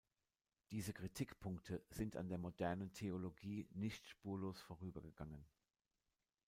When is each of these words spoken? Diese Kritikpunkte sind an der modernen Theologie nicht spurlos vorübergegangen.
Diese 0.71 0.93
Kritikpunkte 0.93 1.83
sind 1.91 2.15
an 2.17 2.27
der 2.27 2.39
modernen 2.39 2.91
Theologie 2.91 3.67
nicht 3.69 4.07
spurlos 4.07 4.59
vorübergegangen. 4.59 5.45